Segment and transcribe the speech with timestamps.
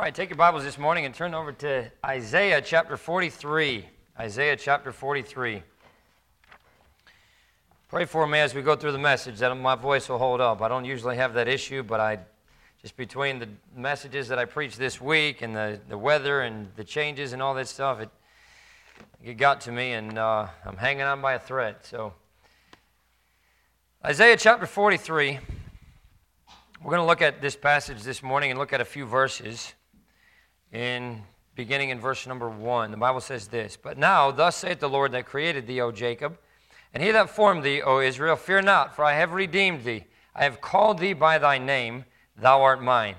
[0.00, 3.84] All right, take your Bibles this morning and turn over to Isaiah chapter 43.
[4.18, 5.62] Isaiah chapter 43.
[7.90, 10.62] Pray for me as we go through the message that my voice will hold up.
[10.62, 12.18] I don't usually have that issue, but I
[12.80, 16.84] just between the messages that I preached this week and the, the weather and the
[16.84, 18.08] changes and all that stuff, it,
[19.22, 21.76] it got to me, and uh, I'm hanging on by a thread.
[21.82, 22.14] So,
[24.02, 25.38] Isaiah chapter 43.
[26.82, 29.74] We're going to look at this passage this morning and look at a few verses
[30.72, 31.22] in
[31.54, 32.90] beginning in verse number one.
[32.90, 36.38] The Bible says this But now, thus saith the Lord that created thee, O Jacob,
[36.94, 40.04] and he that formed thee, O Israel, fear not, for I have redeemed thee.
[40.34, 42.04] I have called thee by thy name,
[42.36, 43.16] thou art mine.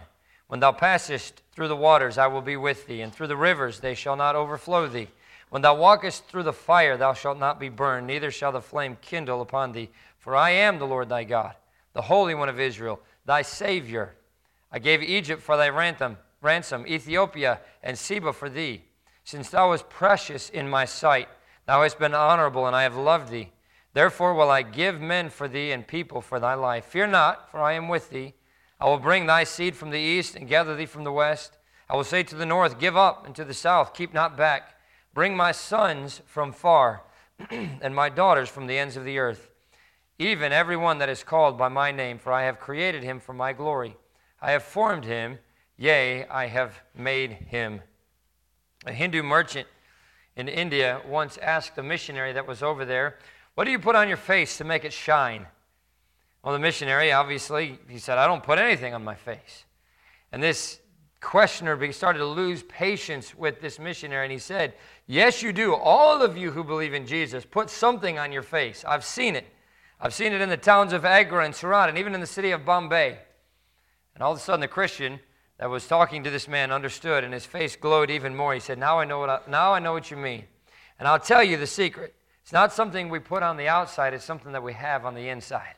[0.48, 3.80] When thou passest through the waters, I will be with thee, and through the rivers,
[3.80, 5.08] they shall not overflow thee.
[5.49, 8.98] When thou walkest through the fire, thou shalt not be burned, neither shall the flame
[9.02, 9.90] kindle upon thee.
[10.18, 11.55] For I am the Lord thy God,
[11.94, 14.16] the Holy One of Israel, thy Savior.
[14.72, 18.84] I gave Egypt for thy ransom ransom, Ethiopia and Seba for thee.
[19.23, 21.29] Since thou wast precious in my sight,
[21.66, 23.52] thou hast been honorable, and I have loved thee.
[23.93, 26.85] Therefore will I give men for thee and people for thy life.
[26.85, 28.34] Fear not, for I am with thee.
[28.79, 31.57] I will bring thy seed from the east and gather thee from the west.
[31.90, 34.76] I will say to the north, Give up, and to the south, Keep not back.
[35.13, 37.04] Bring my sons from far,
[37.49, 39.49] and my daughters from the ends of the earth.
[40.18, 43.34] Even every one that is called by my name, for I have created him for
[43.34, 43.98] my glory.
[44.41, 45.40] I have formed him
[45.77, 47.82] Yea, I have made him.
[48.86, 49.68] A Hindu merchant
[50.36, 53.18] in India once asked a missionary that was over there,
[53.55, 55.46] What do you put on your face to make it shine?
[56.44, 59.66] Well, the missionary, obviously, he said, I don't put anything on my face.
[60.32, 60.80] And this
[61.20, 64.74] questioner started to lose patience with this missionary, and he said,
[65.06, 65.75] Yes, you do.
[65.75, 68.84] All of you who believe in Jesus, put something on your face.
[68.88, 69.46] I've seen it.
[70.00, 72.52] I've seen it in the towns of Agra and Surat, and even in the city
[72.52, 73.19] of Bombay.
[74.16, 75.19] And all of a sudden, the Christian
[75.62, 78.51] that was talking to this man understood, and his face glowed even more.
[78.51, 80.45] He said, Now I know what, I, now I know what you mean.
[80.97, 82.16] And I'll tell you the secret.
[82.41, 85.29] It's not something we put on the outside, it's something that we have on the
[85.29, 85.75] inside.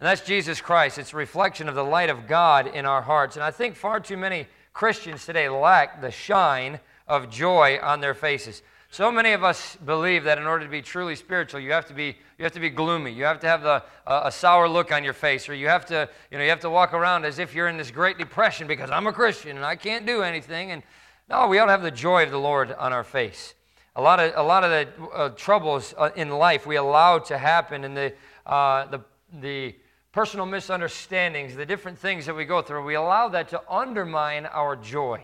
[0.00, 0.98] And that's Jesus Christ.
[0.98, 3.36] It's a reflection of the light of God in our hearts.
[3.36, 8.12] And I think far too many Christians today lack the shine of joy on their
[8.12, 8.60] faces.
[8.90, 11.94] So many of us believe that in order to be truly spiritual, you have to
[11.94, 13.12] be, you have to be gloomy.
[13.12, 15.84] You have to have the, uh, a sour look on your face, or you have,
[15.86, 18.66] to, you know, you have to walk around as if you're in this great depression
[18.66, 20.70] because I'm a Christian and I can't do anything.
[20.70, 20.82] And
[21.28, 23.54] no, we ought to have the joy of the Lord on our face.
[23.96, 27.38] A lot of, a lot of the uh, troubles uh, in life we allow to
[27.38, 28.12] happen, and the,
[28.44, 29.00] uh, the,
[29.40, 29.74] the
[30.12, 34.76] personal misunderstandings, the different things that we go through, we allow that to undermine our
[34.76, 35.22] joy.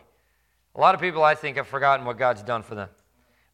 [0.74, 2.88] A lot of people, I think, have forgotten what God's done for them.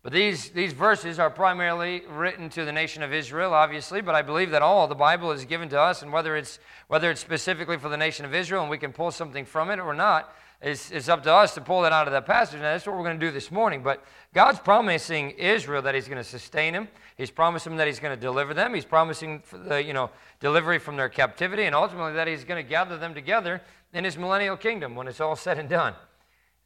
[0.08, 4.22] But these, these verses are primarily written to the nation of Israel, obviously, but I
[4.22, 7.76] believe that all the Bible is given to us, and whether it's, whether it's specifically
[7.76, 10.90] for the nation of Israel and we can pull something from it or not, it's,
[10.92, 12.54] it's up to us to pull it out of that passage.
[12.54, 13.82] And that's what we're going to do this morning.
[13.82, 14.02] But
[14.32, 16.88] God's promising Israel that He's going to sustain them.
[17.18, 18.72] He's promising them that He's going to deliver them.
[18.72, 20.08] He's promising the, you know,
[20.40, 23.60] delivery from their captivity, and ultimately that He's going to gather them together
[23.92, 25.92] in His millennial kingdom when it's all said and done.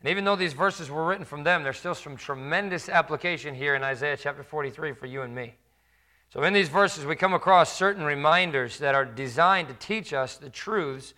[0.03, 3.77] And even though these verses were written from them, there's still some tremendous application here
[3.77, 5.55] in Isaiah chapter 43 for you and me.
[6.31, 10.37] So, in these verses, we come across certain reminders that are designed to teach us
[10.37, 11.15] the truths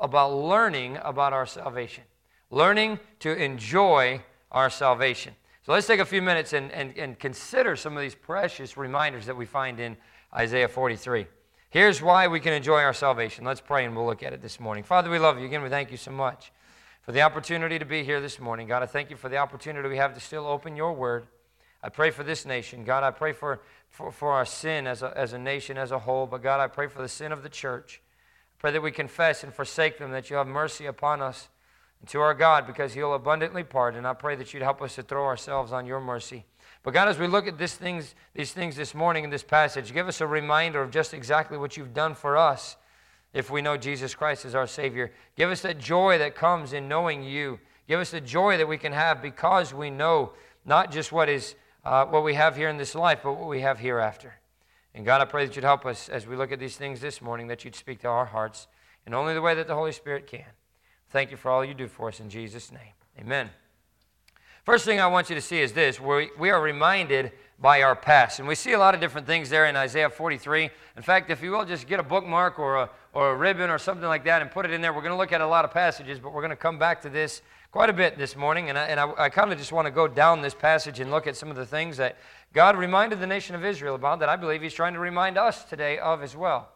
[0.00, 2.02] about learning about our salvation,
[2.50, 5.34] learning to enjoy our salvation.
[5.64, 9.26] So, let's take a few minutes and, and, and consider some of these precious reminders
[9.26, 9.96] that we find in
[10.34, 11.26] Isaiah 43.
[11.70, 13.44] Here's why we can enjoy our salvation.
[13.44, 14.82] Let's pray and we'll look at it this morning.
[14.82, 15.44] Father, we love you.
[15.44, 16.50] Again, we thank you so much
[17.08, 18.68] for the opportunity to be here this morning.
[18.68, 21.26] God, I thank you for the opportunity we have to still open your word.
[21.82, 22.84] I pray for this nation.
[22.84, 26.00] God, I pray for, for, for our sin as a, as a nation as a
[26.00, 26.26] whole.
[26.26, 28.02] But God, I pray for the sin of the church.
[28.04, 31.48] I pray that we confess and forsake them, that you have mercy upon us
[32.00, 34.04] and to our God because he'll abundantly pardon.
[34.04, 36.44] I pray that you'd help us to throw ourselves on your mercy.
[36.82, 40.08] But God, as we look at things, these things this morning in this passage, give
[40.08, 42.76] us a reminder of just exactly what you've done for us
[43.32, 45.12] if we know Jesus Christ as our Savior.
[45.36, 47.58] Give us that joy that comes in knowing you.
[47.86, 50.32] Give us the joy that we can have because we know
[50.64, 51.54] not just what is
[51.84, 54.34] uh, what we have here in this life, but what we have hereafter.
[54.94, 57.22] And God, I pray that you'd help us as we look at these things this
[57.22, 58.66] morning, that you'd speak to our hearts
[59.06, 60.44] in only the way that the Holy Spirit can.
[61.10, 62.92] Thank you for all you do for us in Jesus' name.
[63.18, 63.50] Amen.
[64.64, 67.96] First thing I want you to see is this we, we are reminded by our
[67.96, 68.38] past.
[68.38, 70.68] And we see a lot of different things there in Isaiah 43.
[70.96, 73.78] In fact, if you will, just get a bookmark or a, or a ribbon or
[73.78, 74.92] something like that and put it in there.
[74.92, 77.02] We're going to look at a lot of passages, but we're going to come back
[77.02, 78.68] to this quite a bit this morning.
[78.68, 81.10] And I, and I, I kind of just want to go down this passage and
[81.10, 82.16] look at some of the things that
[82.52, 85.64] God reminded the nation of Israel about that I believe He's trying to remind us
[85.64, 86.68] today of as well.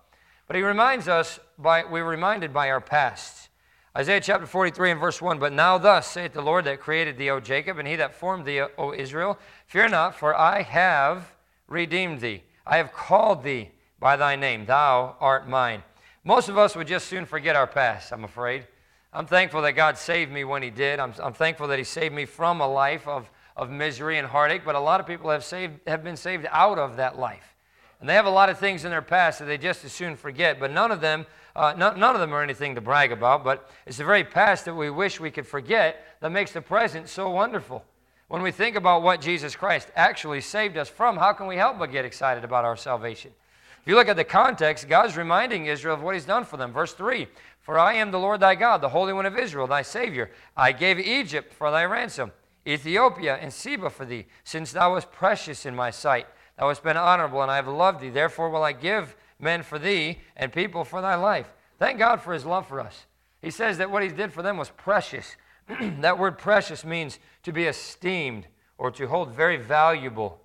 [0.46, 3.48] But He reminds us by, we're reminded by our past.
[3.94, 7.28] Isaiah chapter 43 and verse 1 But now, thus saith the Lord that created thee,
[7.28, 11.34] O Jacob, and he that formed thee, O Israel Fear not, for I have
[11.68, 12.42] redeemed thee.
[12.66, 13.70] I have called thee
[14.00, 14.64] by thy name.
[14.64, 15.82] Thou art mine.
[16.24, 18.66] Most of us would just soon forget our past, I'm afraid.
[19.12, 21.00] I'm thankful that God saved me when He did.
[21.00, 24.62] I'm, I'm thankful that He saved me from a life of, of misery and heartache,
[24.64, 27.56] but a lot of people have, saved, have been saved out of that life.
[28.00, 30.16] And they have a lot of things in their past that they just as soon
[30.16, 31.26] forget, but none of them,
[31.56, 34.64] uh, none, none of them are anything to brag about, but it's the very past
[34.64, 37.84] that we wish we could forget that makes the present so wonderful.
[38.28, 41.78] When we think about what Jesus Christ actually saved us from, how can we help
[41.78, 43.32] but get excited about our salvation?
[43.82, 46.72] If you look at the context, God's reminding Israel of what He's done for them.
[46.72, 47.26] Verse 3
[47.58, 50.30] For I am the Lord thy God, the Holy One of Israel, thy Savior.
[50.56, 52.30] I gave Egypt for thy ransom,
[52.64, 56.28] Ethiopia and Seba for thee, since thou wast precious in my sight.
[56.56, 58.10] Thou hast been honorable, and I have loved thee.
[58.10, 61.52] Therefore will I give men for thee and people for thy life.
[61.80, 63.06] Thank God for His love for us.
[63.40, 65.34] He says that what He did for them was precious.
[65.98, 68.46] that word precious means to be esteemed
[68.78, 70.40] or to hold very valuable.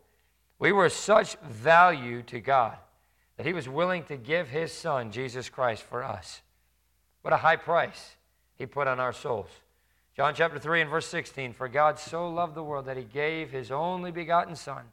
[0.57, 2.77] We were such value to God
[3.37, 6.41] that he was willing to give his son, Jesus Christ, for us.
[7.21, 8.15] What a high price
[8.55, 9.49] he put on our souls.
[10.15, 13.51] John chapter 3 and verse 16 For God so loved the world that he gave
[13.51, 14.83] his only begotten Son,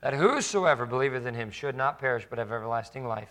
[0.00, 3.28] that whosoever believeth in him should not perish but have everlasting life.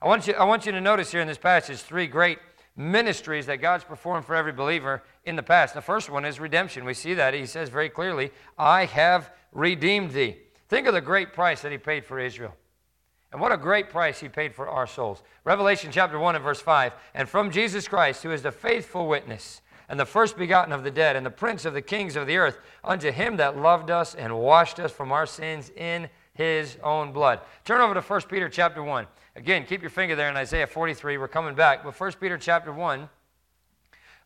[0.00, 2.38] I want you, I want you to notice here in this passage three great
[2.76, 5.74] ministries that God's performed for every believer in the past.
[5.74, 6.84] The first one is redemption.
[6.84, 7.34] We see that.
[7.34, 10.38] He says very clearly, I have redeemed thee.
[10.68, 12.54] Think of the great price that he paid for Israel.
[13.32, 15.22] And what a great price he paid for our souls.
[15.44, 16.92] Revelation chapter 1 and verse 5.
[17.14, 20.90] And from Jesus Christ, who is the faithful witness, and the first begotten of the
[20.90, 24.14] dead, and the prince of the kings of the earth, unto him that loved us
[24.14, 27.40] and washed us from our sins in his own blood.
[27.64, 29.06] Turn over to 1 Peter chapter 1.
[29.36, 31.18] Again, keep your finger there in Isaiah 43.
[31.18, 31.84] We're coming back.
[31.84, 33.08] But 1 Peter chapter 1,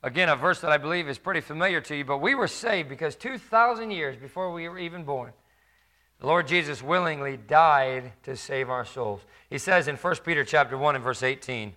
[0.03, 2.05] again, a verse that I believe is pretty familiar to you.
[2.05, 5.33] But we were saved because 2,000 years before we were even born,
[6.21, 9.21] the Lord Jesus willingly died to save our souls.
[9.51, 11.75] He says in 1 Peter chapter 1 and verse 18,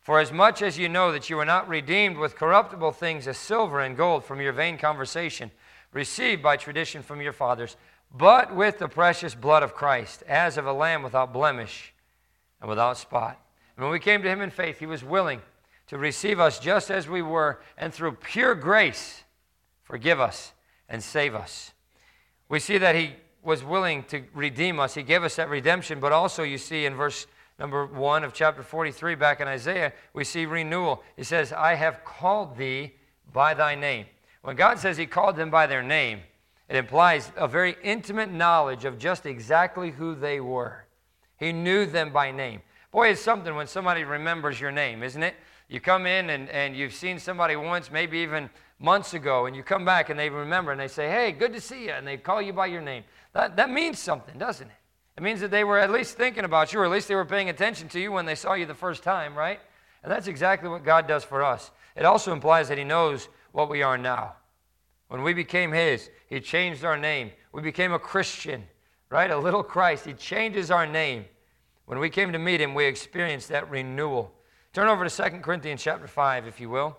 [0.00, 3.36] For as much as you know that you were not redeemed with corruptible things as
[3.36, 5.50] silver and gold from your vain conversation,
[5.92, 7.76] received by tradition from your fathers,
[8.16, 11.92] but with the precious blood of Christ, as of a lamb without blemish
[12.60, 13.40] and without spot.
[13.76, 15.42] And when we came to him in faith, he was willing
[15.88, 19.24] to receive us just as we were, and through pure grace,
[19.82, 20.52] forgive us
[20.88, 21.72] and save us.
[22.48, 23.14] We see that he
[23.44, 24.94] was willing to redeem us.
[24.94, 27.26] He gave us that redemption, but also you see in verse
[27.58, 31.02] number 1 of chapter 43 back in Isaiah, we see renewal.
[31.16, 32.94] He says, I have called thee
[33.32, 34.06] by thy name.
[34.42, 36.20] When God says he called them by their name,
[36.68, 40.84] it implies a very intimate knowledge of just exactly who they were.
[41.38, 42.62] He knew them by name.
[42.90, 45.34] Boy, it's something when somebody remembers your name, isn't it?
[45.74, 48.48] You come in and, and you've seen somebody once, maybe even
[48.78, 51.60] months ago, and you come back and they remember and they say, Hey, good to
[51.60, 53.02] see you, and they call you by your name.
[53.32, 54.76] That, that means something, doesn't it?
[55.16, 57.24] It means that they were at least thinking about you, or at least they were
[57.24, 59.58] paying attention to you when they saw you the first time, right?
[60.04, 61.72] And that's exactly what God does for us.
[61.96, 64.34] It also implies that He knows what we are now.
[65.08, 67.32] When we became His, He changed our name.
[67.52, 68.62] We became a Christian,
[69.10, 69.28] right?
[69.28, 70.04] A little Christ.
[70.04, 71.24] He changes our name.
[71.86, 74.32] When we came to meet Him, we experienced that renewal.
[74.74, 76.98] Turn over to 2 Corinthians chapter 5, if you will.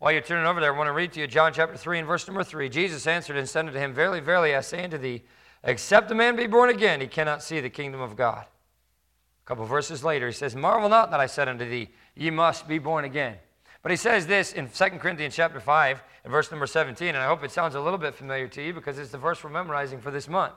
[0.00, 2.08] While you're turning over there, I want to read to you John chapter 3 and
[2.08, 2.68] verse number 3.
[2.68, 5.22] Jesus answered and said unto him, Verily, verily, I say unto thee,
[5.62, 8.44] except a man be born again, he cannot see the kingdom of God.
[8.44, 12.66] A couple verses later, he says, Marvel not that I said unto thee, Ye must
[12.66, 13.36] be born again.
[13.82, 17.28] But he says this in 2 Corinthians chapter 5 and verse number 17, and I
[17.28, 20.00] hope it sounds a little bit familiar to you because it's the verse we're memorizing
[20.00, 20.54] for this month.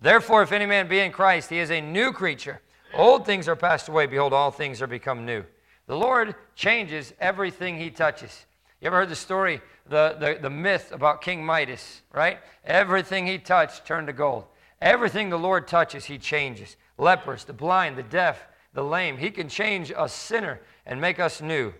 [0.00, 2.60] Therefore, if any man be in Christ, he is a new creature.
[2.94, 4.06] Old things are passed away.
[4.06, 5.44] Behold, all things are become new.
[5.86, 8.46] The Lord changes everything he touches.
[8.80, 12.38] You ever heard the story, the, the, the myth about King Midas, right?
[12.64, 14.44] Everything he touched turned to gold.
[14.80, 16.76] Everything the Lord touches, he changes.
[16.98, 19.16] Lepers, the blind, the deaf, the lame.
[19.16, 21.72] He can change a sinner and make us new.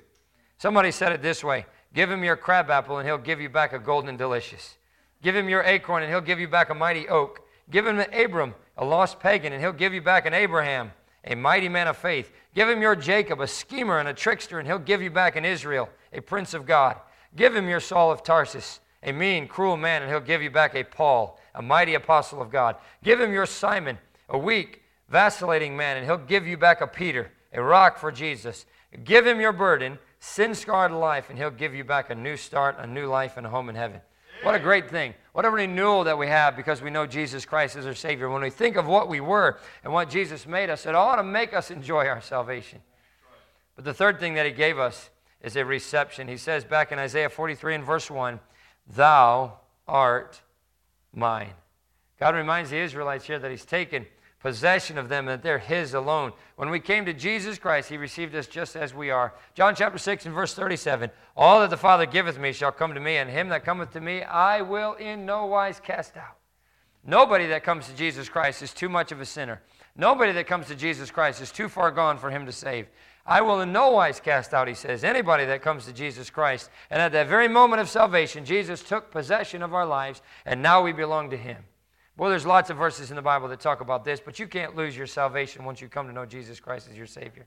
[0.58, 3.78] Somebody said it this way Give him your crabapple, and he'll give you back a
[3.78, 4.76] golden delicious.
[5.22, 7.40] Give him your acorn, and he'll give you back a mighty oak.
[7.70, 10.92] Give him Abram, a lost pagan, and he'll give you back an Abraham,
[11.24, 12.32] a mighty man of faith.
[12.54, 15.44] Give him your Jacob, a schemer and a trickster, and he'll give you back an
[15.44, 16.96] Israel, a prince of God.
[17.36, 20.74] Give him your Saul of Tarsus, a mean, cruel man, and he'll give you back
[20.74, 22.76] a Paul, a mighty apostle of God.
[23.02, 23.98] Give him your Simon,
[24.28, 28.66] a weak, vacillating man, and he'll give you back a Peter, a rock for Jesus.
[29.04, 32.76] Give him your burden, sin scarred life, and he'll give you back a new start,
[32.78, 34.00] a new life, and a home in heaven.
[34.42, 35.14] What a great thing.
[35.32, 38.28] What a renewal that we have because we know Jesus Christ is our Savior.
[38.28, 41.22] When we think of what we were and what Jesus made us, it ought to
[41.22, 42.80] make us enjoy our salvation.
[43.74, 45.08] But the third thing that He gave us
[45.40, 46.28] is a reception.
[46.28, 48.40] He says back in Isaiah 43 and verse 1,
[48.94, 49.58] Thou
[49.88, 50.42] art
[51.14, 51.54] mine.
[52.20, 54.06] God reminds the Israelites here that He's taken
[54.42, 56.32] possession of them, that they're His alone.
[56.56, 59.32] When we came to Jesus Christ, He received us just as we are.
[59.54, 63.00] John chapter 6 and verse 37 All that the Father giveth me shall come to
[63.00, 66.36] me, and him that cometh to me I will in no wise cast out.
[67.04, 69.60] Nobody that comes to Jesus Christ is too much of a sinner.
[69.96, 72.86] Nobody that comes to Jesus Christ is too far gone for him to save.
[73.26, 76.70] I will in no wise cast out, he says, anybody that comes to Jesus Christ.
[76.90, 80.82] And at that very moment of salvation, Jesus took possession of our lives, and now
[80.82, 81.58] we belong to him.
[82.16, 84.76] Well, there's lots of verses in the Bible that talk about this, but you can't
[84.76, 87.46] lose your salvation once you come to know Jesus Christ as your Savior.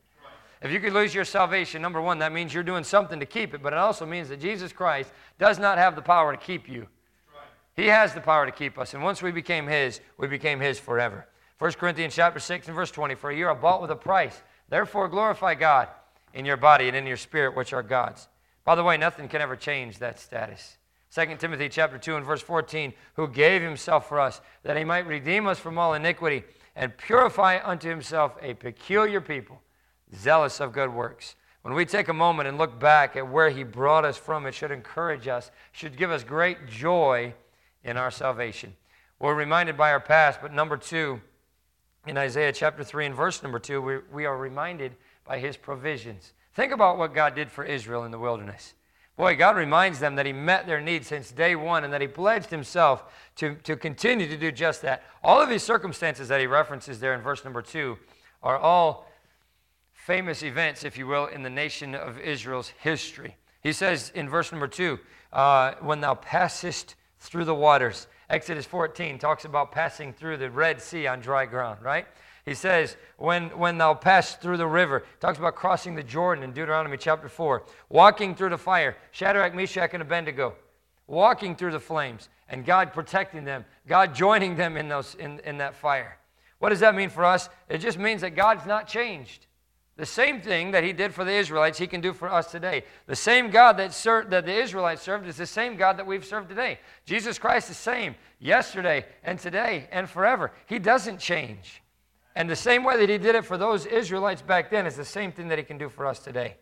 [0.62, 3.54] If you could lose your salvation, number one, that means you're doing something to keep
[3.54, 6.68] it, but it also means that Jesus Christ does not have the power to keep
[6.68, 6.88] you.
[7.76, 10.80] He has the power to keep us, and once we became His, we became His
[10.80, 11.28] forever.
[11.60, 14.42] 1 Corinthians chapter 6 and verse 20, For you are bought with a price.
[14.70, 15.90] Therefore glorify God
[16.34, 18.28] in your body and in your spirit, which are God's.
[18.64, 20.78] By the way, nothing can ever change that status.
[21.14, 25.08] 2 Timothy chapter 2 and verse 14, who gave himself for us, that he might
[25.08, 26.44] redeem us from all iniquity
[26.76, 29.62] and purify unto himself a peculiar people,
[30.14, 31.36] zealous of good works.
[31.62, 34.54] When we take a moment and look back at where he brought us from, it
[34.54, 37.34] should encourage us, should give us great joy
[37.84, 38.76] in our salvation.
[39.20, 41.22] We're reminded by our past, but number two,
[42.06, 44.96] in Isaiah chapter 3 and verse number 2, we, we are reminded
[45.26, 46.34] by his provisions.
[46.54, 48.74] Think about what God did for Israel in the wilderness.
[49.18, 52.08] Boy, God reminds them that He met their needs since day one and that He
[52.08, 53.04] pledged Himself
[53.38, 55.04] to, to continue to do just that.
[55.24, 57.98] All of these circumstances that He references there in verse number two
[58.44, 59.08] are all
[59.94, 63.38] famous events, if you will, in the nation of Israel's history.
[63.62, 65.00] He says in verse number two,
[65.32, 68.08] uh, When thou passest through the waters.
[68.30, 72.06] Exodus 14 talks about passing through the Red Sea on dry ground, right?
[72.46, 76.54] He says, when, when thou pass through the river, talks about crossing the Jordan in
[76.54, 80.54] Deuteronomy chapter 4, walking through the fire, Shadrach, Meshach, and Abednego,
[81.08, 85.58] walking through the flames, and God protecting them, God joining them in, those, in, in
[85.58, 86.20] that fire.
[86.60, 87.50] What does that mean for us?
[87.68, 89.48] It just means that God's not changed.
[89.98, 92.84] The same thing that he did for the Israelites, he can do for us today.
[93.08, 96.26] The same God that, served, that the Israelites served is the same God that we've
[96.26, 96.80] served today.
[97.06, 100.52] Jesus Christ is the same yesterday and today and forever.
[100.68, 101.82] He doesn't change.
[102.36, 105.06] And the same way that he did it for those Israelites back then is the
[105.06, 106.58] same thing that he can do for us today.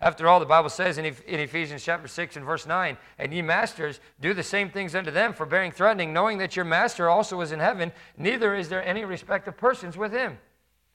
[0.00, 3.40] After all, the Bible says in, in Ephesians chapter 6 and verse 9, and ye
[3.40, 7.52] masters, do the same things unto them, forbearing threatening, knowing that your master also is
[7.52, 10.36] in heaven, neither is there any respect of persons with him.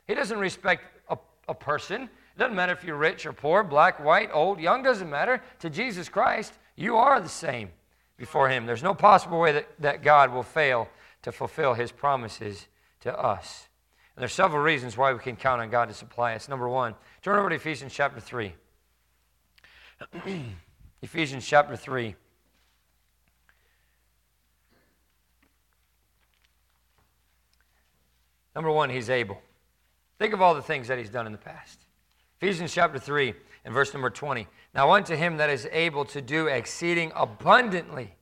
[0.05, 1.17] He doesn't respect a,
[1.48, 2.03] a person.
[2.03, 5.41] It doesn't matter if you're rich or poor, black, white, old, young, doesn't matter.
[5.59, 7.69] To Jesus Christ, you are the same
[8.17, 8.65] before him.
[8.65, 10.88] There's no possible way that, that God will fail
[11.24, 12.67] to fulfill his promises
[13.01, 13.69] to us.
[14.20, 16.50] And there's several reasons why we can count on God to supply us.
[16.50, 18.54] Number one, turn over to Ephesians chapter 3.
[21.02, 22.16] Ephesians chapter 3.
[28.54, 29.42] Number one, he's able.
[30.18, 31.80] Think of all the things that he's done in the past.
[32.42, 33.34] Ephesians chapter 3
[33.64, 34.48] and verse number 20.
[34.76, 38.16] Now unto him that is able to do exceeding abundantly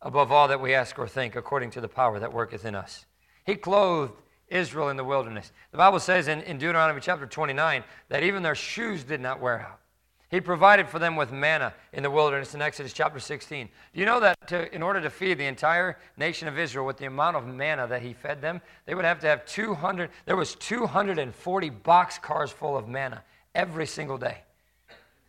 [0.00, 3.04] above all that we ask or think, according to the power that worketh in us.
[3.44, 4.14] He clothed
[4.50, 5.52] Israel in the wilderness.
[5.70, 9.60] The Bible says in, in Deuteronomy chapter 29 that even their shoes did not wear
[9.60, 9.80] out.
[10.30, 13.68] He provided for them with manna in the wilderness in Exodus chapter 16.
[13.92, 16.98] Do you know that to, in order to feed the entire nation of Israel with
[16.98, 20.36] the amount of manna that he fed them, they would have to have 200, there
[20.36, 23.24] was 240 box cars full of manna
[23.56, 24.38] every single day.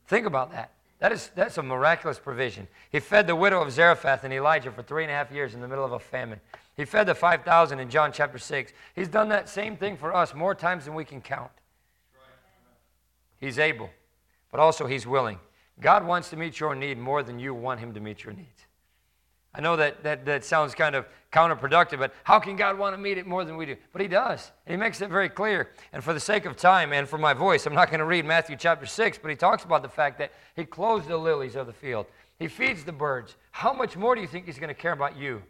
[0.06, 0.72] Think about that.
[1.00, 2.68] That is, that's a miraculous provision.
[2.92, 5.62] He fed the widow of Zarephath and Elijah for three and a half years in
[5.62, 6.40] the middle of a famine.
[6.78, 8.74] He fed the 5,000 in John chapter 6.
[8.96, 11.52] He's done that same thing for us more times than we can count.
[13.40, 13.90] He's able,
[14.52, 15.40] but also He's willing.
[15.80, 18.68] God wants to meet your need more than you want Him to meet your needs.
[19.54, 23.02] I know that, that, that sounds kind of counterproductive, but how can God want to
[23.02, 23.76] meet it more than we do?
[23.92, 24.52] But He does.
[24.66, 25.72] And He makes it very clear.
[25.92, 28.26] And for the sake of time and for my voice, I'm not going to read
[28.26, 31.68] Matthew chapter 6, but He talks about the fact that He clothes the lilies of
[31.68, 32.06] the field,
[32.40, 33.36] He feeds the birds.
[33.52, 35.42] How much more do you think He's going to care about you?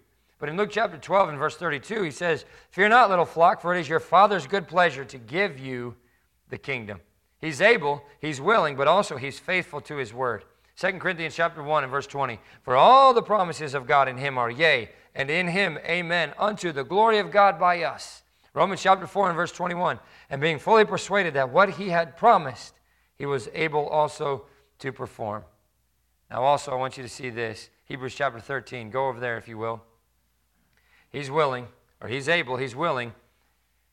[0.42, 3.76] But in Luke chapter 12 and verse 32, he says, Fear not, little flock, for
[3.76, 5.96] it is your Father's good pleasure to give you
[6.50, 7.00] the kingdom.
[7.40, 10.44] He's able, he's willing, but also he's faithful to his word.
[10.78, 12.40] 2 Corinthians chapter 1 and verse 20.
[12.64, 16.72] For all the promises of God in him are yea, and in him amen, unto
[16.72, 18.24] the glory of God by us.
[18.56, 20.00] Romans chapter 4 and verse 21.
[20.32, 22.74] And being fully persuaded that what he had promised,
[23.16, 24.46] he was able also
[24.80, 25.44] to perform.
[26.32, 27.70] Now, also, I want you to see this.
[27.86, 28.90] Hebrews chapter 13.
[28.90, 29.84] Go over there, if you will.
[31.12, 31.68] He's willing,
[32.00, 33.14] or he's able, he's willing.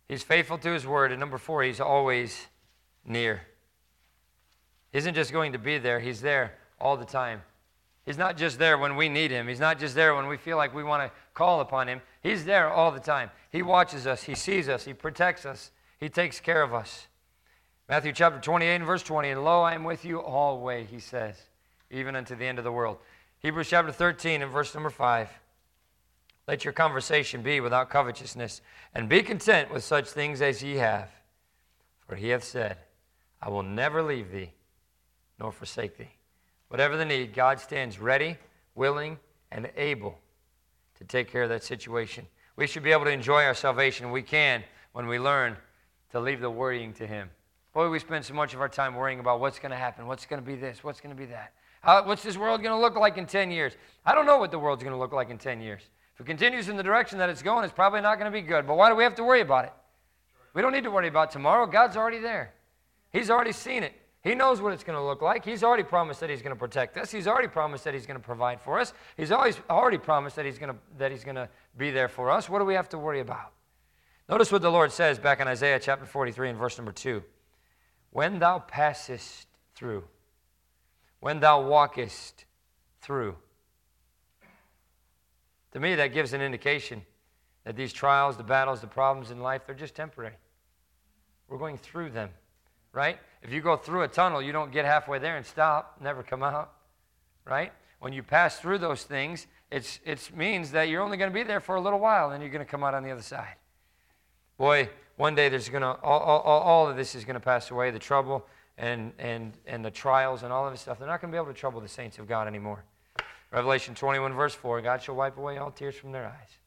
[0.09, 1.13] He's faithful to his word.
[1.13, 2.47] And number four, he's always
[3.09, 3.43] near.
[4.93, 7.43] isn't just going to be there, He's there all the time.
[8.05, 10.57] He's not just there when we need Him, He's not just there when we feel
[10.57, 12.01] like we want to call upon Him.
[12.23, 13.31] He's there all the time.
[13.51, 17.07] He watches us, He sees us, He protects us, He takes care of us.
[17.89, 21.37] Matthew chapter 28 and verse 20, and lo, I am with you always, He says,
[21.91, 22.99] even unto the end of the world.
[23.41, 25.29] Hebrews chapter 13 and verse number 5.
[26.49, 28.63] Let your conversation be without covetousness,
[28.95, 31.11] and be content with such things as ye have.
[32.07, 32.79] For he hath said,
[33.43, 34.53] I will never leave thee
[35.39, 36.11] nor forsake thee.
[36.69, 38.39] Whatever the need, God stands ready,
[38.75, 39.19] willing,
[39.53, 40.19] and able
[40.97, 42.27] to take care of that situation.
[42.57, 44.11] We should be able to enjoy our salvation.
[44.11, 45.55] We can when we learn
[46.13, 47.29] to leave the worrying to Him.
[47.75, 50.25] Boy, we spend so much of our time worrying about what's going to happen, what's
[50.25, 51.53] going to be this, what's going to be that.
[51.83, 53.75] How, what's this world going to look like in 10 years?
[54.05, 55.83] I don't know what the world's going to look like in 10 years.
[56.19, 58.43] If it continues in the direction that it's going, it's probably not going to be
[58.43, 58.67] good.
[58.67, 59.73] But why do we have to worry about it?
[60.53, 61.65] We don't need to worry about tomorrow.
[61.65, 62.55] God's already there.
[63.13, 63.93] He's already seen it.
[64.25, 65.45] He knows what it's going to look like.
[65.45, 67.13] He's already promised that He's going to protect us.
[67.13, 68.93] He's already promised that He's going to provide for us.
[69.17, 72.31] He's always already promised that He's going to, that he's going to be there for
[72.31, 72.49] us.
[72.49, 73.53] What do we have to worry about?
[74.29, 77.23] Notice what the Lord says back in Isaiah chapter 43 and verse number 2.
[78.11, 79.47] When thou passest
[79.77, 80.05] through,
[81.21, 82.45] when thou walkest
[83.01, 83.37] through,
[85.73, 87.03] to me, that gives an indication
[87.65, 90.35] that these trials, the battles, the problems in life, they're just temporary.
[91.49, 92.31] We're going through them,
[92.93, 93.19] right?
[93.43, 96.43] If you go through a tunnel, you don't get halfway there and stop, never come
[96.43, 96.73] out,
[97.45, 97.73] right?
[98.01, 101.43] When you pass through those things, it's, it means that you're only going to be
[101.43, 103.55] there for a little while, and you're going to come out on the other side.
[104.57, 107.71] Boy, one day there's going to, all, all, all of this is going to pass
[107.71, 108.47] away, the trouble
[108.79, 110.99] and, and, and the trials and all of this stuff.
[110.99, 112.85] They're not going to be able to trouble the saints of God anymore.
[113.51, 116.59] Revelation 21, verse 4 God shall wipe away all tears from their eyes.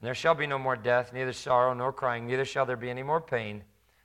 [0.00, 2.90] And there shall be no more death, neither sorrow nor crying, neither shall there be
[2.90, 3.62] any more pain,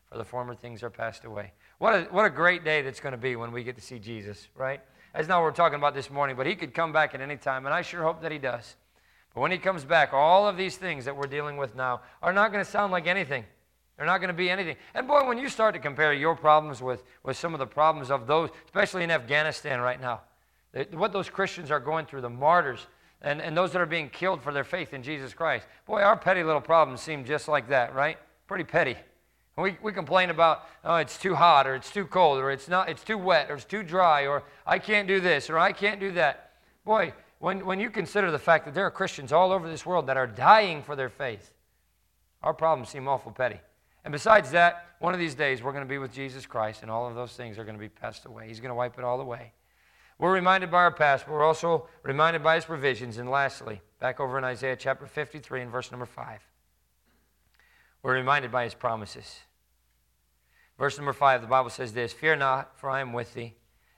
[0.09, 1.53] for the former things are passed away.
[1.79, 3.99] What a, what a great day that's going to be when we get to see
[3.99, 4.81] Jesus, right?
[5.13, 7.37] That's not what we're talking about this morning, but he could come back at any
[7.37, 8.75] time, and I sure hope that he does.
[9.33, 12.33] But when he comes back, all of these things that we're dealing with now are
[12.33, 13.45] not going to sound like anything.
[13.97, 14.75] They're not going to be anything.
[14.93, 18.09] And boy, when you start to compare your problems with, with some of the problems
[18.09, 20.21] of those, especially in Afghanistan right now,
[20.91, 22.87] what those Christians are going through, the martyrs,
[23.21, 25.67] and, and those that are being killed for their faith in Jesus Christ.
[25.85, 28.17] Boy, our petty little problems seem just like that, right?
[28.47, 28.95] Pretty petty.
[29.57, 32.89] We, we complain about, oh, it's too hot, or it's too cold, or it's, not,
[32.89, 35.99] it's too wet, or it's too dry, or I can't do this, or I can't
[35.99, 36.53] do that.
[36.83, 40.07] Boy, when, when you consider the fact that there are Christians all over this world
[40.07, 41.53] that are dying for their faith,
[42.41, 43.59] our problems seem awful petty.
[44.03, 46.89] And besides that, one of these days we're going to be with Jesus Christ, and
[46.89, 48.47] all of those things are going to be passed away.
[48.47, 49.51] He's going to wipe it all away.
[50.21, 53.17] We're reminded by our past, but we're also reminded by his provisions.
[53.17, 56.39] And lastly, back over in Isaiah chapter 53 and verse number 5,
[58.03, 59.39] we're reminded by his promises.
[60.77, 63.55] Verse number 5, the Bible says this Fear not, for I am with thee.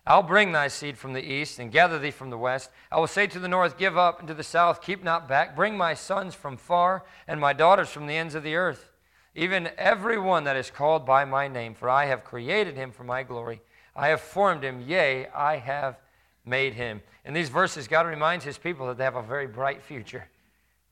[0.07, 2.69] I'll bring thy seed from the east and gather thee from the west.
[2.89, 5.57] I will say to the north, Give up, and to the south, Keep not back.
[5.57, 8.91] Bring my sons from far and my daughters from the ends of the earth.
[9.35, 13.03] Even every one that is called by my name, for I have created him for
[13.03, 13.61] my glory.
[13.93, 15.97] I have formed him, yea, I have
[16.45, 17.01] made him.
[17.25, 20.27] In these verses, God reminds his people that they have a very bright future,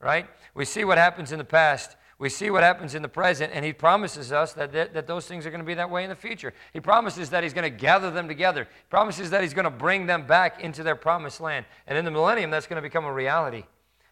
[0.00, 0.26] right?
[0.54, 1.96] We see what happens in the past.
[2.18, 5.26] We see what happens in the present, and he promises us that, that, that those
[5.26, 6.54] things are going to be that way in the future.
[6.72, 8.64] He promises that he's going to gather them together.
[8.64, 11.66] He promises that he's going to bring them back into their promised land.
[11.86, 13.64] And in the millennium, that's going to become a reality.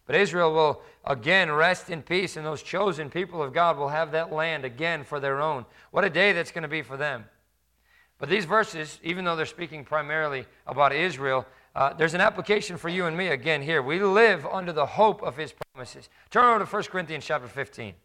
[0.07, 4.11] But Israel will again rest in peace, and those chosen people of God will have
[4.11, 5.65] that land again for their own.
[5.91, 7.23] What a day that's going to be for them.
[8.21, 11.43] But these verses, even though they're speaking primarily about Israel,
[11.75, 13.81] uh, there's an application for you and me again here.
[13.81, 16.07] We live under the hope of his promises.
[16.29, 17.95] Turn over to 1 Corinthians chapter 15.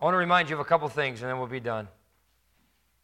[0.00, 1.86] I want to remind you of a couple things and then we'll be done.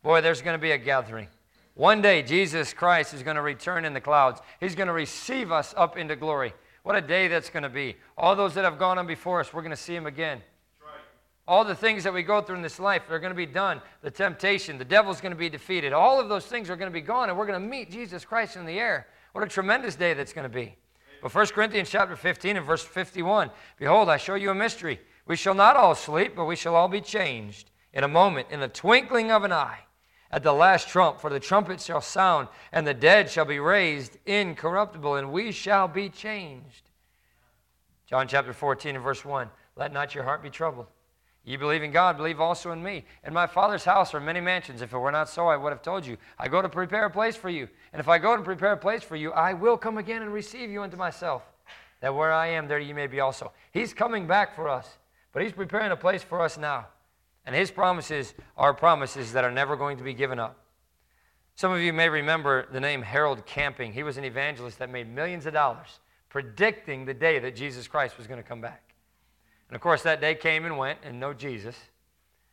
[0.02, 1.28] Boy, there's going to be a gathering.
[1.74, 4.40] One day, Jesus Christ is going to return in the clouds.
[4.58, 6.52] He's going to receive us up into glory.
[6.82, 7.94] What a day that's going to be.
[8.18, 10.42] All those that have gone on before us, we're going to see him again.
[11.46, 13.82] All the things that we go through in this life are going to be done.
[14.00, 15.92] The temptation, the devil's going to be defeated.
[15.92, 18.24] All of those things are going to be gone, and we're going to meet Jesus
[18.24, 19.06] Christ in the air.
[19.32, 20.76] What a tremendous day that's going to be.
[21.20, 25.00] But 1 Corinthians chapter 15 and verse 51 Behold, I show you a mystery.
[25.26, 28.60] We shall not all sleep, but we shall all be changed in a moment, in
[28.60, 29.80] the twinkling of an eye,
[30.30, 31.20] at the last trump.
[31.20, 35.88] For the trumpet shall sound, and the dead shall be raised incorruptible, and we shall
[35.88, 36.90] be changed.
[38.06, 40.86] John chapter 14 and verse 1 Let not your heart be troubled.
[41.44, 43.04] You believe in God, believe also in me.
[43.26, 44.80] In my Father's house are many mansions.
[44.80, 46.16] If it were not so, I would have told you.
[46.38, 47.68] I go to prepare a place for you.
[47.92, 50.32] And if I go to prepare a place for you, I will come again and
[50.32, 51.42] receive you unto myself,
[52.00, 53.52] that where I am, there you may be also.
[53.72, 54.88] He's coming back for us,
[55.32, 56.86] but He's preparing a place for us now.
[57.44, 60.58] And His promises are promises that are never going to be given up.
[61.56, 63.92] Some of you may remember the name Harold Camping.
[63.92, 68.18] He was an evangelist that made millions of dollars predicting the day that Jesus Christ
[68.18, 68.83] was going to come back.
[69.74, 71.74] And of course, that day came and went, and no Jesus.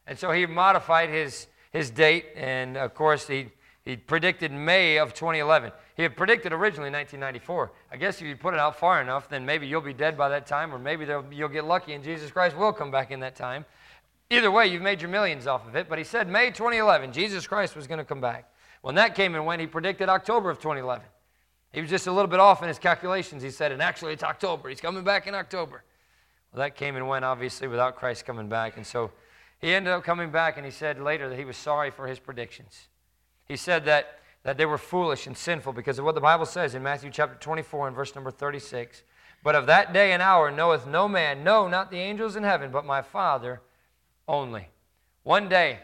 [0.07, 3.49] And so he modified his, his date, and of course, he,
[3.85, 5.71] he predicted May of 2011.
[5.95, 7.73] He had predicted originally 1994.
[7.91, 10.29] I guess if you put it out far enough, then maybe you'll be dead by
[10.29, 13.35] that time, or maybe you'll get lucky and Jesus Christ will come back in that
[13.35, 13.65] time.
[14.31, 15.87] Either way, you've made your millions off of it.
[15.87, 18.51] But he said May 2011, Jesus Christ was going to come back.
[18.81, 21.05] When that came and went, he predicted October of 2011.
[21.71, 24.23] He was just a little bit off in his calculations, he said, and actually it's
[24.23, 24.69] October.
[24.69, 25.83] He's coming back in October.
[26.53, 28.77] Well, that came and went, obviously, without Christ coming back.
[28.77, 29.11] And so
[29.59, 32.19] he ended up coming back, and he said later that he was sorry for his
[32.19, 32.87] predictions.
[33.47, 36.75] He said that, that they were foolish and sinful because of what the Bible says
[36.75, 39.03] in Matthew chapter 24 and verse number 36.
[39.43, 42.71] But of that day and hour knoweth no man, no, not the angels in heaven,
[42.71, 43.61] but my Father
[44.27, 44.67] only.
[45.23, 45.79] One day,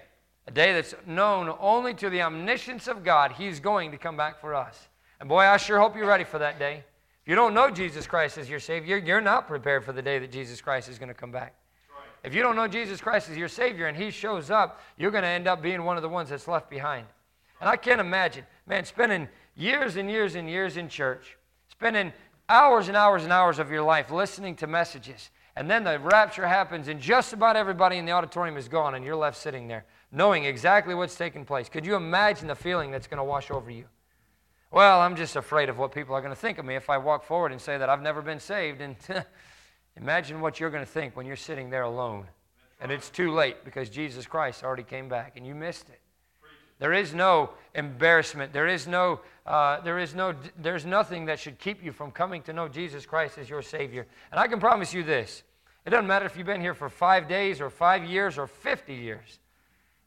[0.48, 4.40] a day that's known only to the omniscience of God, He's going to come back
[4.40, 4.88] for us.
[5.20, 6.84] And boy, I sure hope you're ready for that day.
[7.28, 10.18] If you don't know Jesus Christ as your Savior, you're not prepared for the day
[10.18, 11.56] that Jesus Christ is going to come back.
[12.24, 15.26] If you don't know Jesus Christ as your Savior and He shows up, you're going
[15.26, 17.06] to end up being one of the ones that's left behind.
[17.60, 21.36] And I can't imagine, man, spending years and years and years in church,
[21.70, 22.14] spending
[22.48, 26.48] hours and hours and hours of your life listening to messages, and then the rapture
[26.48, 29.84] happens, and just about everybody in the auditorium is gone, and you're left sitting there
[30.14, 31.68] knowing exactly what's taking place.
[31.68, 33.84] Could you imagine the feeling that's going to wash over you?
[34.70, 36.98] Well, I'm just afraid of what people are going to think of me if I
[36.98, 38.82] walk forward and say that I've never been saved.
[38.82, 38.96] And
[39.96, 42.26] imagine what you're going to think when you're sitting there alone.
[42.82, 46.02] And it's too late because Jesus Christ already came back and you missed it.
[46.80, 48.54] There is no embarrassment.
[48.54, 52.44] There is no, uh, there is no, there's nothing that should keep you from coming
[52.44, 54.06] to know Jesus Christ as your Savior.
[54.32, 55.44] And I can promise you this
[55.86, 58.94] it doesn't matter if you've been here for five days or five years or 50
[58.94, 59.40] years.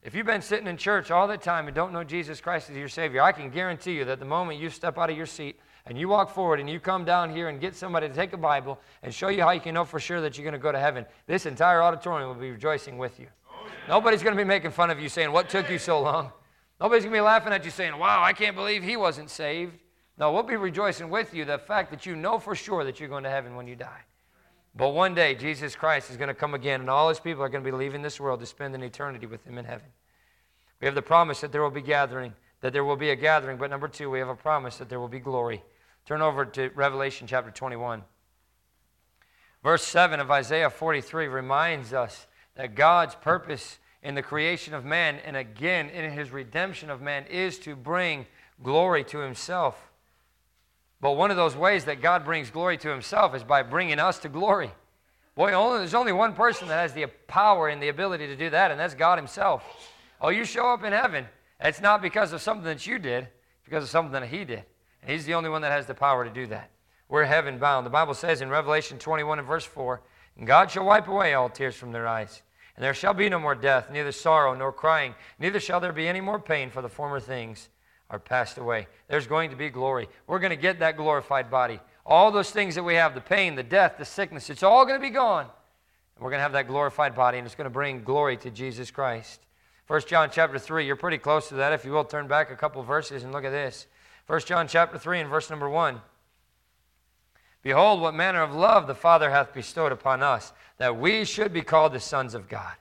[0.03, 2.75] If you've been sitting in church all the time and don't know Jesus Christ as
[2.75, 5.59] your Savior, I can guarantee you that the moment you step out of your seat
[5.85, 8.37] and you walk forward and you come down here and get somebody to take a
[8.37, 10.71] Bible and show you how you can know for sure that you're going to go
[10.71, 13.27] to heaven, this entire auditorium will be rejoicing with you.
[13.47, 13.71] Oh, yeah.
[13.89, 16.31] Nobody's going to be making fun of you saying, What took you so long?
[16.79, 19.73] Nobody's going to be laughing at you saying, Wow, I can't believe he wasn't saved.
[20.17, 23.09] No, we'll be rejoicing with you the fact that you know for sure that you're
[23.09, 24.01] going to heaven when you die.
[24.75, 27.49] But one day, Jesus Christ is going to come again, and all his people are
[27.49, 29.87] going to be leaving this world to spend an eternity with him in heaven.
[30.79, 33.57] We have the promise that there will be gathering, that there will be a gathering.
[33.57, 35.61] But number two, we have a promise that there will be glory.
[36.05, 38.03] Turn over to Revelation chapter 21.
[39.63, 45.19] Verse 7 of Isaiah 43 reminds us that God's purpose in the creation of man
[45.23, 48.25] and again in his redemption of man is to bring
[48.63, 49.90] glory to himself.
[51.01, 54.19] But one of those ways that God brings glory to himself is by bringing us
[54.19, 54.71] to glory.
[55.35, 58.51] Boy, only, there's only one person that has the power and the ability to do
[58.51, 59.63] that, and that's God himself.
[60.21, 61.25] Oh, you show up in heaven.
[61.59, 64.63] It's not because of something that you did, it's because of something that he did.
[65.01, 66.69] And he's the only one that has the power to do that.
[67.09, 67.85] We're heaven bound.
[67.85, 70.01] The Bible says in Revelation 21 and verse 4
[70.37, 72.43] And God shall wipe away all tears from their eyes.
[72.75, 76.07] And there shall be no more death, neither sorrow nor crying, neither shall there be
[76.07, 77.69] any more pain, for the former things
[78.11, 78.87] are passed away.
[79.07, 80.07] There's going to be glory.
[80.27, 81.79] We're going to get that glorified body.
[82.05, 84.99] All those things that we have the pain, the death, the sickness it's all going
[84.99, 85.45] to be gone.
[85.45, 88.51] And we're going to have that glorified body, and it's going to bring glory to
[88.51, 89.41] Jesus Christ.
[89.87, 91.73] 1 John chapter 3, you're pretty close to that.
[91.73, 93.87] If you will, turn back a couple verses and look at this.
[94.27, 96.01] 1 John chapter 3 and verse number 1.
[97.63, 101.61] Behold, what manner of love the Father hath bestowed upon us, that we should be
[101.61, 102.73] called the sons of God.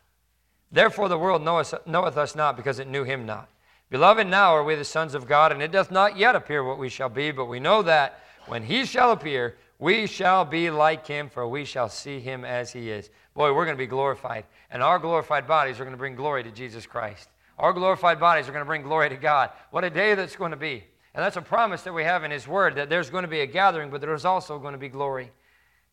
[0.72, 3.48] Therefore the world knoweth, knoweth us not, because it knew him not.
[3.90, 6.78] Beloved, now are we the sons of God, and it doth not yet appear what
[6.78, 11.04] we shall be, but we know that when he shall appear, we shall be like
[11.06, 13.10] him, for we shall see him as he is.
[13.34, 14.44] Boy, we're going to be glorified.
[14.70, 17.30] And our glorified bodies are going to bring glory to Jesus Christ.
[17.58, 19.50] Our glorified bodies are going to bring glory to God.
[19.72, 20.84] What a day that's going to be.
[21.14, 23.40] And that's a promise that we have in His Word that there's going to be
[23.40, 25.32] a gathering, but there's also going to be glory.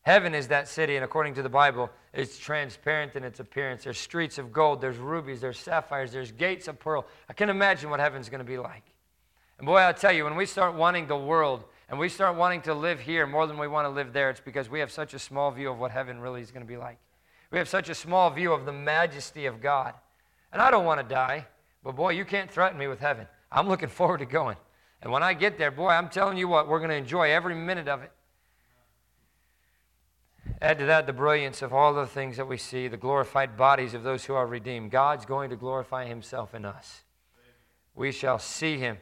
[0.07, 3.83] Heaven is that city, and according to the Bible, it's transparent in its appearance.
[3.83, 7.05] There's streets of gold, there's rubies, there's sapphires, there's gates of pearl.
[7.27, 8.85] I can imagine what heaven's going to be like.
[9.57, 12.61] And boy, I'll tell you, when we start wanting the world and we start wanting
[12.61, 15.13] to live here more than we want to live there, it's because we have such
[15.13, 16.99] a small view of what heaven really is going to be like.
[17.51, 19.93] We have such a small view of the majesty of God.
[20.53, 21.47] And I don't want to die,
[21.83, 23.27] but boy, you can't threaten me with heaven.
[23.51, 24.55] I'm looking forward to going.
[25.01, 27.55] And when I get there, boy, I'm telling you what, we're going to enjoy every
[27.55, 28.13] minute of it.
[30.61, 33.93] Add to that the brilliance of all the things that we see, the glorified bodies
[33.93, 34.91] of those who are redeemed.
[34.91, 37.03] God's going to glorify himself in us.
[37.93, 38.97] We shall see him.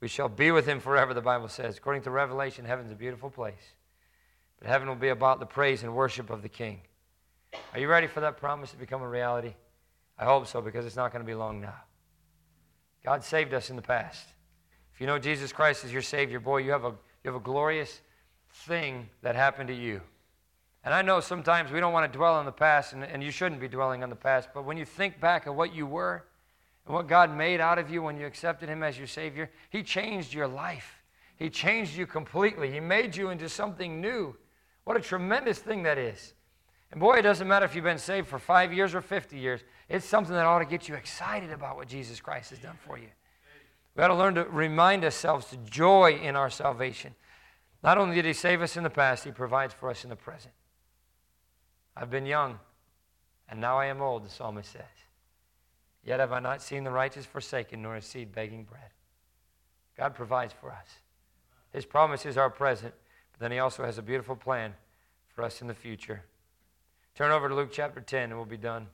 [0.00, 1.76] We shall be with him forever, the Bible says.
[1.76, 3.74] According to Revelation, heaven's a beautiful place.
[4.58, 6.80] But heaven will be about the praise and worship of the King.
[7.72, 9.54] Are you ready for that promise to become a reality?
[10.18, 11.74] I hope so, because it's not going to be long now.
[13.04, 14.26] God saved us in the past.
[14.94, 16.90] If you know Jesus Christ as your Savior, boy, you have a,
[17.24, 18.00] you have a glorious
[18.52, 20.02] thing that happened to you.
[20.84, 23.30] And I know sometimes we don't want to dwell on the past, and, and you
[23.30, 26.24] shouldn't be dwelling on the past, but when you think back of what you were
[26.86, 29.82] and what God made out of you when you accepted Him as your Savior, He
[29.82, 31.02] changed your life.
[31.36, 32.70] He changed you completely.
[32.70, 34.36] He made you into something new.
[34.84, 36.34] What a tremendous thing that is.
[36.90, 39.60] And boy, it doesn't matter if you've been saved for five years or 50 years,
[39.88, 42.98] it's something that ought to get you excited about what Jesus Christ has done for
[42.98, 43.08] you.
[43.94, 47.14] We got to learn to remind ourselves to joy in our salvation.
[47.82, 50.16] Not only did He save us in the past, He provides for us in the
[50.16, 50.54] present.
[51.96, 52.58] I've been young,
[53.48, 54.82] and now I am old, the psalmist says.
[56.04, 58.90] Yet have I not seen the righteous forsaken, nor a seed begging bread.
[59.96, 60.86] God provides for us.
[61.72, 62.94] His promises are present,
[63.32, 64.74] but then He also has a beautiful plan
[65.34, 66.22] for us in the future.
[67.14, 68.86] Turn over to Luke chapter 10, and we'll be done.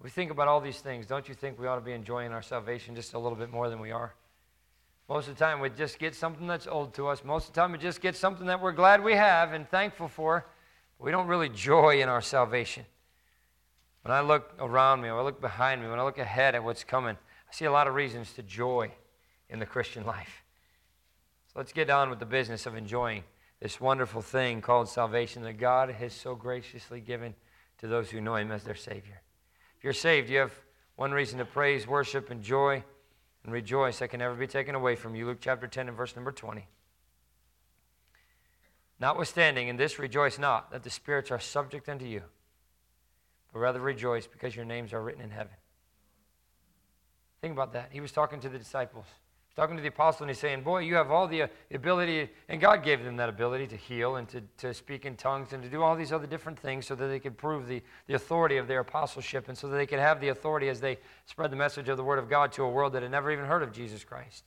[0.00, 1.06] We think about all these things.
[1.06, 3.70] Don't you think we ought to be enjoying our salvation just a little bit more
[3.70, 4.14] than we are?
[5.08, 7.22] Most of the time, we just get something that's old to us.
[7.24, 10.08] Most of the time, we just get something that we're glad we have and thankful
[10.08, 10.46] for.
[10.98, 12.86] We don't really joy in our salvation.
[14.02, 16.64] When I look around me, when I look behind me, when I look ahead at
[16.64, 18.90] what's coming, I see a lot of reasons to joy
[19.50, 20.42] in the Christian life.
[21.52, 23.24] So let's get on with the business of enjoying
[23.60, 27.34] this wonderful thing called salvation that God has so graciously given
[27.78, 29.20] to those who know Him as their Savior
[29.76, 30.52] If you're saved, you have
[30.96, 32.84] one reason to praise, worship, and joy
[33.44, 35.26] and rejoice that can never be taken away from you.
[35.26, 36.66] Luke chapter 10 and verse number 20.
[38.98, 42.22] Notwithstanding, in this rejoice not that the spirits are subject unto you,
[43.52, 45.52] but rather rejoice because your names are written in heaven.
[47.40, 47.90] Think about that.
[47.92, 49.06] He was talking to the disciples
[49.56, 52.60] talking to the apostle and he's saying, Boy, you have all the uh, ability, and
[52.60, 55.68] God gave them that ability to heal and to, to speak in tongues and to
[55.68, 58.66] do all these other different things so that they could prove the, the authority of
[58.66, 61.88] their apostleship and so that they could have the authority as they spread the message
[61.88, 64.02] of the Word of God to a world that had never even heard of Jesus
[64.02, 64.44] Christ.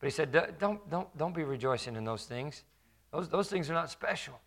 [0.00, 2.64] But he said, Don't, don't, don't be rejoicing in those things.
[3.12, 4.40] Those, those things are not special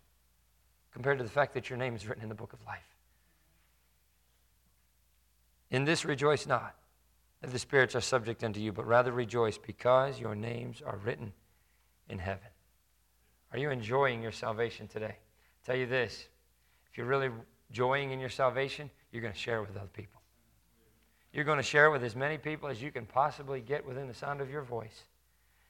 [0.92, 2.82] compared to the fact that your name is written in the book of life.
[5.70, 6.74] In this rejoice not
[7.42, 11.32] the spirits are subject unto you, but rather rejoice because your names are written
[12.08, 12.48] in heaven.
[13.52, 15.16] Are you enjoying your salvation today?
[15.16, 16.26] I'll tell you this
[16.90, 17.30] if you're really
[17.70, 20.20] joying in your salvation, you're going to share it with other people.
[21.32, 24.08] You're going to share it with as many people as you can possibly get within
[24.08, 25.04] the sound of your voice.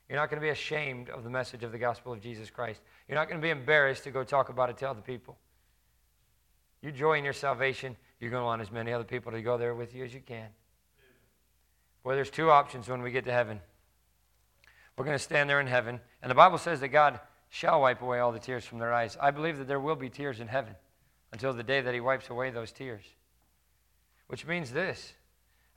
[0.08, 2.80] You're not going to be ashamed of the message of the gospel of Jesus Christ.
[3.06, 5.36] You're not going to be embarrassed to go talk about it to other people.
[6.80, 9.58] You joy in your salvation, you're going to want as many other people to go
[9.58, 10.48] there with you as you can.
[12.08, 13.60] Well, there's two options when we get to heaven.
[14.96, 18.00] We're going to stand there in heaven, and the Bible says that God shall wipe
[18.00, 19.18] away all the tears from their eyes.
[19.20, 20.74] I believe that there will be tears in heaven
[21.32, 23.04] until the day that He wipes away those tears.
[24.28, 25.12] Which means this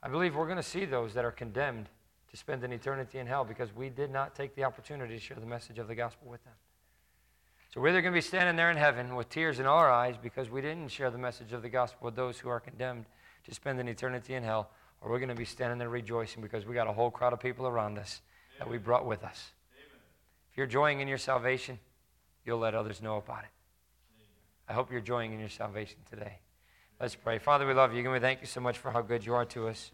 [0.02, 1.90] I believe we're going to see those that are condemned
[2.30, 5.36] to spend an eternity in hell because we did not take the opportunity to share
[5.36, 6.54] the message of the gospel with them.
[7.74, 10.14] So we're either going to be standing there in heaven with tears in our eyes
[10.16, 13.04] because we didn't share the message of the gospel with those who are condemned
[13.44, 14.70] to spend an eternity in hell,
[15.02, 17.40] or we're going to be standing there rejoicing because we got a whole crowd of
[17.40, 18.20] people around us
[18.56, 18.58] Amen.
[18.58, 19.50] that we brought with us.
[19.76, 20.00] Amen.
[20.50, 21.78] If you're joying in your salvation,
[22.44, 23.50] you'll let others know about it.
[24.16, 24.28] Amen.
[24.68, 26.38] I hope you're joying in your salvation today.
[27.00, 27.38] Let's pray.
[27.38, 29.44] Father, we love you and we thank you so much for how good you are
[29.46, 29.90] to us.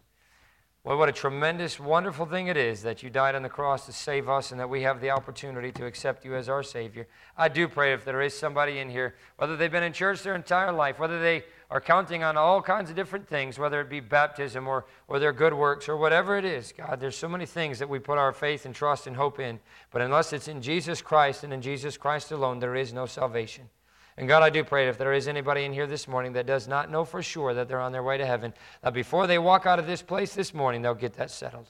[0.85, 3.91] Well, what a tremendous, wonderful thing it is that you died on the cross to
[3.91, 7.05] save us and that we have the opportunity to accept you as our Savior.
[7.37, 10.35] I do pray if there is somebody in here, whether they've been in church their
[10.35, 13.99] entire life, whether they are counting on all kinds of different things, whether it be
[13.99, 16.73] baptism or, or their good works or whatever it is.
[16.75, 19.59] God, there's so many things that we put our faith and trust and hope in.
[19.91, 23.69] But unless it's in Jesus Christ and in Jesus Christ alone, there is no salvation.
[24.19, 26.45] And God, I do pray that if there is anybody in here this morning that
[26.45, 29.39] does not know for sure that they're on their way to heaven, that before they
[29.39, 31.67] walk out of this place this morning, they'll get that settled.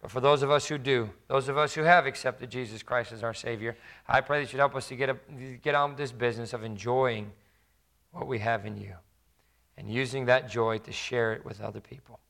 [0.00, 3.10] But for those of us who do, those of us who have accepted Jesus Christ
[3.10, 5.16] as our Savior, I pray that you'd help us to get, a,
[5.60, 7.32] get on with this business of enjoying
[8.12, 8.94] what we have in you
[9.76, 12.20] and using that joy to share it with other people.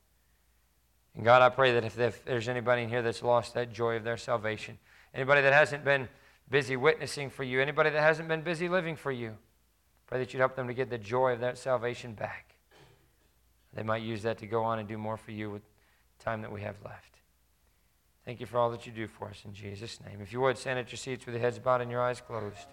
[1.13, 3.97] And God, I pray that if, if there's anybody in here that's lost that joy
[3.97, 4.79] of their salvation,
[5.13, 6.09] anybody that hasn't been
[6.49, 9.35] busy witnessing for you, anybody that hasn't been busy living for you,
[10.07, 12.55] pray that you'd help them to get the joy of that salvation back.
[13.73, 15.63] They might use that to go on and do more for you with
[16.19, 17.15] time that we have left.
[18.23, 20.19] Thank you for all that you do for us in Jesus' name.
[20.21, 22.67] If you would, stand at your seats with your heads bowed and your eyes closed.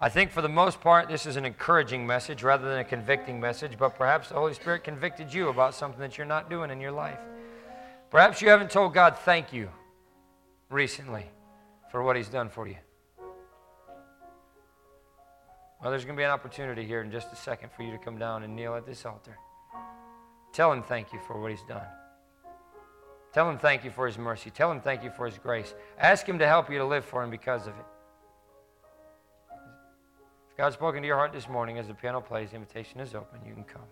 [0.00, 3.40] I think for the most part, this is an encouraging message rather than a convicting
[3.40, 6.80] message, but perhaps the Holy Spirit convicted you about something that you're not doing in
[6.80, 7.20] your life.
[8.10, 9.70] Perhaps you haven't told God thank you
[10.68, 11.30] recently
[11.94, 12.74] for what He's done for you.
[15.80, 17.98] Well, there's going to be an opportunity here in just a second for you to
[17.98, 19.38] come down and kneel at this altar.
[20.52, 21.86] Tell him thank you for what he's done.
[23.32, 24.50] Tell him thank you for his mercy.
[24.50, 25.72] Tell him thank you for his grace.
[25.96, 27.86] Ask him to help you to live for him because of it.
[30.50, 33.14] If God's spoken to your heart this morning as the piano plays, the invitation is
[33.14, 33.38] open.
[33.46, 33.82] You can come.